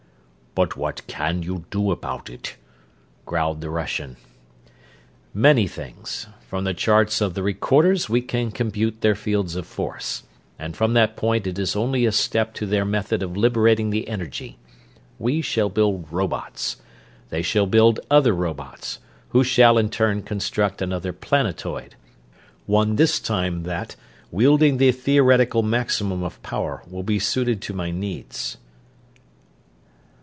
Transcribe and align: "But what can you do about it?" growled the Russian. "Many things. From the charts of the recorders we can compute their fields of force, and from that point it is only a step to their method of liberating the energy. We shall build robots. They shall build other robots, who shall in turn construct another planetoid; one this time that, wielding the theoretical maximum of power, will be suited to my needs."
"But 0.53 0.75
what 0.75 1.07
can 1.07 1.43
you 1.43 1.63
do 1.71 1.91
about 1.91 2.29
it?" 2.29 2.57
growled 3.25 3.61
the 3.61 3.69
Russian. 3.69 4.17
"Many 5.33 5.65
things. 5.65 6.27
From 6.45 6.65
the 6.65 6.73
charts 6.73 7.21
of 7.21 7.35
the 7.35 7.41
recorders 7.41 8.09
we 8.09 8.21
can 8.21 8.51
compute 8.51 8.99
their 8.99 9.15
fields 9.15 9.55
of 9.55 9.65
force, 9.65 10.23
and 10.59 10.75
from 10.75 10.91
that 10.93 11.15
point 11.15 11.47
it 11.47 11.57
is 11.57 11.73
only 11.73 12.05
a 12.05 12.11
step 12.11 12.53
to 12.55 12.65
their 12.65 12.83
method 12.83 13.23
of 13.23 13.37
liberating 13.37 13.91
the 13.91 14.09
energy. 14.09 14.57
We 15.17 15.41
shall 15.41 15.69
build 15.69 16.07
robots. 16.11 16.75
They 17.29 17.41
shall 17.41 17.65
build 17.65 18.01
other 18.11 18.33
robots, 18.33 18.99
who 19.29 19.45
shall 19.45 19.77
in 19.77 19.89
turn 19.89 20.21
construct 20.21 20.81
another 20.81 21.13
planetoid; 21.13 21.95
one 22.65 22.97
this 22.97 23.21
time 23.21 23.63
that, 23.63 23.95
wielding 24.31 24.77
the 24.79 24.91
theoretical 24.91 25.63
maximum 25.63 26.23
of 26.23 26.43
power, 26.43 26.83
will 26.91 27.03
be 27.03 27.19
suited 27.19 27.61
to 27.61 27.73
my 27.73 27.89
needs." 27.89 28.57